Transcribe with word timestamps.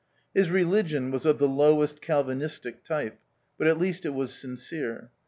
His 0.33 0.49
religion 0.49 1.11
was 1.11 1.27
of 1.27 1.37
the 1.37 1.47
lowest 1.47 2.01
Calvinistic 2.01 2.83
type, 2.83 3.19
but 3.59 3.67
at 3.67 3.77
least 3.77 4.03
it 4.03 4.15
was 4.15 4.33
sincere. 4.33 5.11